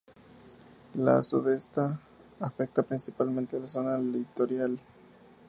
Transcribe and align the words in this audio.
La 0.95 1.21
"Sudestada" 1.21 1.99
afecta 2.39 2.81
principalmente 2.81 3.55
a 3.55 3.59
la 3.59 3.67
zona 3.67 3.99
litoral. 3.99 4.79